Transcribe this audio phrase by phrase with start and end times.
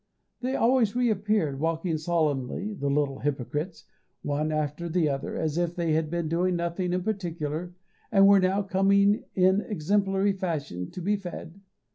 [0.39, 3.85] They always re appeared, walking solemnly (the little hypocrites!)
[4.23, 7.75] one after the other, as if they had been doing nothing in particular,
[8.11, 11.61] and were now coming in exemplary fashion to be fed.